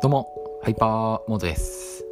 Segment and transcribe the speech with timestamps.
[0.00, 2.04] どうも、ハイパーモードです。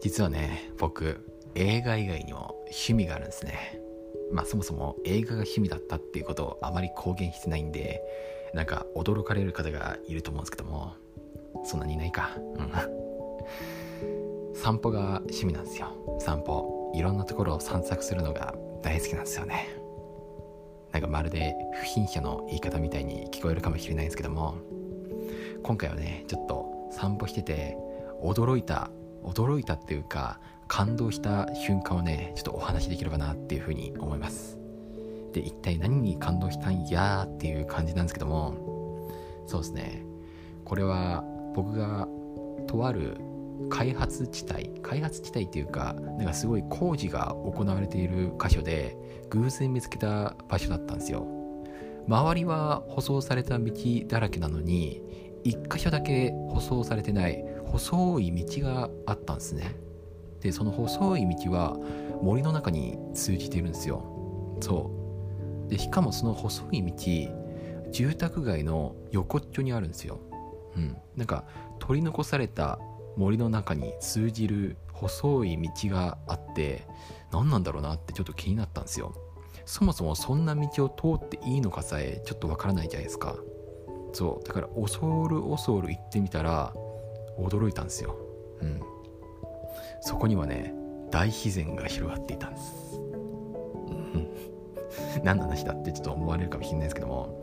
[0.00, 1.18] 実はね、僕、
[1.54, 3.78] 映画以外にも趣味があるんですね。
[4.32, 8.00] まあそもそも映画が趣味だったっていうことをあまり公言してないんで、
[8.54, 10.94] なんか驚かれる方がいると思うんですけども、
[11.62, 12.30] そんなにいないか。
[12.38, 12.40] う
[14.52, 14.54] ん。
[14.54, 15.88] 散歩が趣味なんですよ。
[16.20, 16.90] 散歩。
[16.94, 19.68] いろんなところを散策するのが大好きなんですよね。
[20.90, 24.54] なんかまるで不審者の言い方みたいに聞こえるかもしれないんですけども、
[25.62, 27.78] 今回はね、ちょっと散歩してて
[28.22, 28.90] 驚いた
[29.24, 34.58] 驚いたっていうか感動した瞬間をねちょっとお話しできればなっていうふうに思います。
[35.32, 39.08] で一体何に感動したんやっていう感じなんですけども
[39.46, 40.04] そうですね。
[40.64, 42.06] これは僕が
[42.66, 43.16] とある
[43.70, 48.96] 開発地帯開発地帯っていうかなんかすごい工事が行われている箇所で
[49.30, 51.26] 偶然見つけた場所だったんですよ。
[52.08, 53.72] 周りは舗装された道
[54.06, 59.76] だらけなのに一箇所だけ舗装されてない細い道があったんですね。
[60.40, 61.76] でその細い道は
[62.22, 64.04] 森の中に通じてるんですよ。
[64.60, 64.90] そ
[65.66, 65.70] う。
[65.70, 70.18] でしかもその細い道住宅街の横っちょにあるんですよ。
[70.76, 70.96] うん。
[71.16, 71.44] なんか
[71.78, 72.78] 取り残された
[73.16, 76.86] 森の中に通じる細い道があって
[77.32, 79.14] 何なんだろうなってちょっと気になったんですよ。
[79.64, 83.36] そもそもそんな道を通っていいのかさえちょっとわからないじゃないですか。
[84.12, 86.72] そうだから恐る恐る行ってみたら
[87.38, 88.16] 驚いたんですよ。
[88.60, 88.80] うん。
[90.00, 90.74] そこにはね
[91.10, 94.28] 大自然が広がっていたんです、うん、
[95.22, 97.42] 何の話だってちょっと思われるかもしれないですけども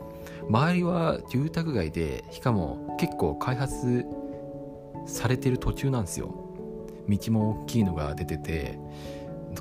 [0.50, 4.06] 周りは住宅街でしかも結構開発
[5.06, 6.34] されてる途中なんですよ。
[7.08, 8.78] 道も大きいのが出てて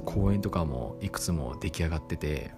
[0.05, 2.51] 公園とかもいくつも出来上がってて。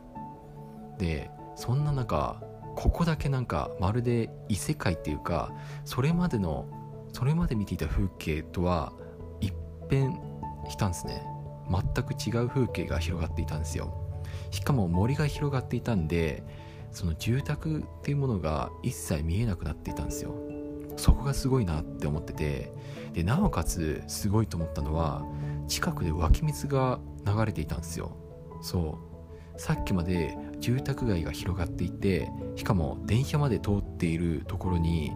[0.99, 2.43] でそんな中
[2.79, 5.51] ここだけなんかまるで異世界っていうか
[5.85, 6.69] それまでの
[7.13, 8.93] それまで見ていた風景とは
[9.41, 9.53] 一
[9.91, 10.13] 変
[10.69, 11.25] したんですね。
[11.69, 13.93] 全く違う風景が広がっていたんですよ。
[14.53, 16.45] しかも森が広がっていたんで
[16.93, 20.37] その住宅っていうものが一切見えなくなっていたんですよ。
[20.97, 22.73] そこがすごいなって思ってて
[23.13, 25.25] でなおかつすごいと思ったのは
[25.67, 28.13] 近くで湧き水が流れていたんですよ。
[28.63, 29.01] そ
[29.57, 29.61] う。
[29.61, 35.13] さっきまで住宅街が広がっていてしかも電車まで通っているところに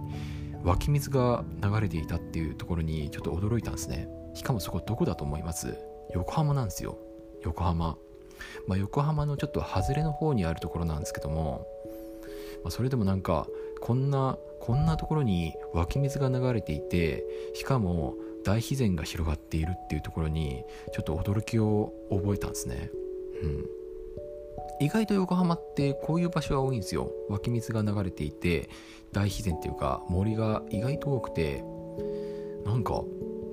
[0.63, 4.09] 湧き水が流れていたっていうところにちょっと驚いたんですね。
[4.35, 5.77] しかもそこどこだと思います？
[6.15, 6.99] 横浜なんですよ。
[7.43, 7.97] 横浜。
[8.69, 11.67] まあ横浜のちょっと外れの方にあるところなんですけども、
[12.63, 13.49] まあ、それでもなんか
[13.81, 18.15] こんなこんなところに湧き水が流れていてしかも
[18.45, 22.91] 大自然が広がっているっていうところにちょっと驚きを覚えたんですね。
[23.43, 23.82] うん。
[24.83, 27.13] 意外と横浜ってこういう場所が多いんですよ。
[27.29, 28.69] 湧き水が流れていて
[29.13, 31.65] 大自然っていうか森が意外と多くて
[32.65, 33.03] なんか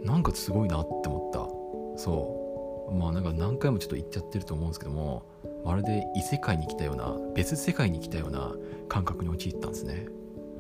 [0.03, 2.01] なんかすごいなって思った。
[2.01, 2.95] そう。
[2.95, 5.23] まあなんか何回もちょっと言っちゃってると思うんですけども
[5.63, 8.55] まるで異世界に来たような別世界に来たような
[8.87, 10.07] 感覚に陥ったんですね。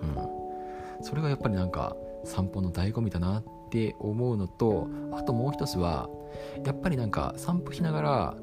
[0.03, 1.03] うん。
[1.03, 6.09] それがやっぱりなんか散歩の醍醐味だなって思うのとあともう一つは
[6.63, 8.37] やっぱりなんか散歩しながら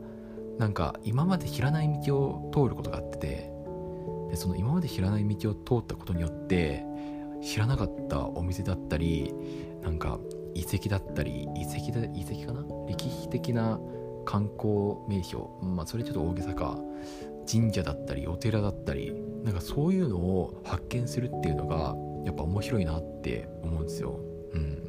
[0.58, 3.50] なんか今まで知らない道を通ることがあってて
[4.30, 6.84] でその今まで知らない道を通ったことによって
[7.42, 9.34] 知らなかったお店だったり
[9.82, 10.18] なんか
[10.54, 12.64] 遺跡だったり遺跡だ遺跡かな？
[12.88, 13.78] 歴史的な
[14.24, 16.78] 観光名所まあそれちょっと大げさか
[17.50, 19.12] 神社だったりお寺だったり
[19.44, 24.18] なんかそういうのを発見するっていうのがやっぱ面白いなって思うんですよ。
[24.54, 24.82] うん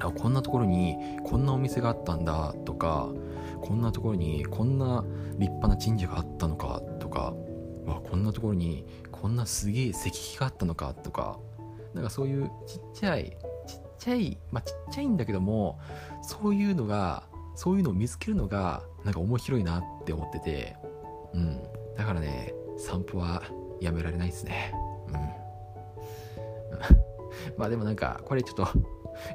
[0.00, 3.08] あこんなところにこんなお店があったんだとか
[3.58, 5.04] こんなところにこんな
[5.38, 7.34] 立派な神社があったのかとか
[7.86, 11.38] わこんなところにこんなすげえ石碑があったのかとか
[11.94, 13.36] なんかそういうちっちゃい
[13.66, 15.80] ちっちゃいまあちっちゃいんだけども
[16.22, 17.24] そういうのが
[17.54, 20.76] そういうのを見つけるのがなんか面白いなって思ってて
[21.34, 21.60] うん。
[21.96, 23.42] だからね散歩は
[23.80, 24.72] やめられないですね。
[25.08, 25.14] うん。
[27.58, 28.68] まあでもなんかこれちょっと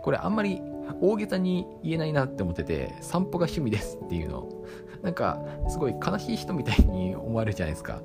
[0.01, 0.61] これあんまり
[1.01, 4.49] 大げさに言えないなって思ってて散歩が趣味ですっていうの。
[5.01, 8.01] なんかすごい悲しい人みたいに思われるじゃないですか。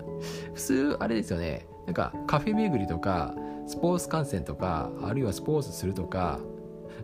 [0.55, 1.67] 普通あれですよね。
[1.87, 3.35] なんかカフェ巡りとか
[3.67, 6.41] スポーツ観戦とかあるいはスポーツするとか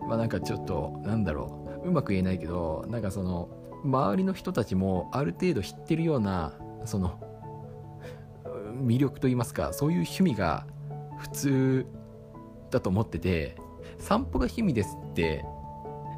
[0.08, 1.64] まあなんかちょっとなんだろう。
[1.84, 3.48] うまく言えないけどなんかその
[3.84, 6.54] 周りの人たちもある程度知ってるような
[6.86, 7.20] その
[8.82, 10.66] 魅力といいますかそういう趣味が
[11.18, 11.86] 普通
[12.70, 13.56] だと思ってて
[13.98, 15.44] 散歩が趣味ですって。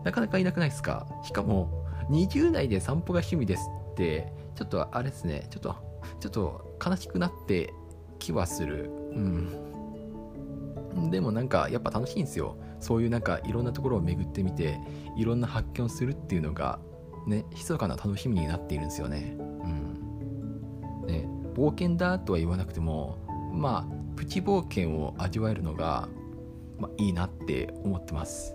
[0.05, 1.07] なかなかいなくないですか？
[1.25, 4.33] しかも20代で散歩が趣味ですって。
[4.55, 5.47] ちょっとあれですね。
[5.51, 5.75] ちょっと
[6.21, 7.75] ちょっと悲しくなって
[8.19, 8.91] 気はする。
[9.13, 11.11] うん。
[11.11, 12.57] でもなんかやっぱ楽しいんですよ。
[12.81, 14.79] そういうなんかいろんなところを巡ってみて
[15.17, 16.79] いろんな発見をするっていうのが
[17.27, 19.35] ね密かな楽しみになっているんですよね。
[19.39, 23.19] うん、ね冒険だとは言わなくても
[23.53, 26.09] まあプチ冒険を味わえるのが、
[26.79, 28.55] まあ、いいなって思ってます。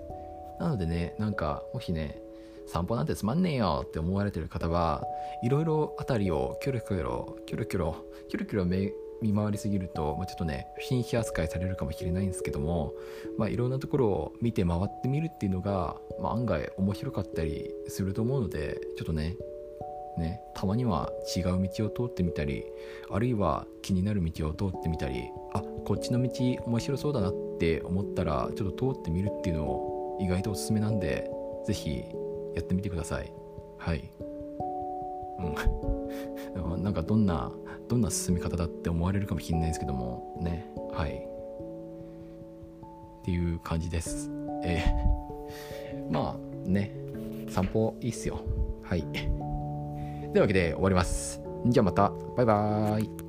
[0.59, 2.21] なのでねなんかもしね
[2.67, 5.03] 散歩なんてつまんねえよって思われてる方は
[5.43, 8.65] いろいろ辺りをキョロキョロキョロキョロキョロキョロ
[9.21, 12.93] 見回りすぎると、まあ、ちょっとね不審者扱いされるかもしれないんですけども、
[13.37, 19.35] まあ、いろんなところを見て回ってみるっていうのが、まあ、案外面白かったりすると思うのでちょっとね
[20.17, 22.65] ねたまには違う道を通ってみたり
[23.11, 26.29] あるいは気になる道を通ってみたりあこっちの道
[26.65, 31.29] 面白そうだなっって思ったらちょっと通ってみるっていうのを意外とおすすめなんで
[31.67, 32.03] 是非
[32.55, 33.31] やってみてください。
[33.77, 34.09] はい。
[36.57, 36.81] うん。
[36.83, 37.51] なんかどんな
[37.87, 40.71] どんな進み方だって思われるかもしれないですけどもね。
[40.91, 41.11] はい。
[41.11, 41.15] っ
[43.25, 44.31] ていう感じです。
[44.63, 44.83] え。
[45.93, 46.95] ー、 まあね。
[47.47, 48.39] 散歩いいっすよ。
[48.81, 49.03] はい。
[49.03, 51.39] というわけで終わります。
[51.67, 52.11] じゃあまた。
[52.35, 53.20] バイバーイ。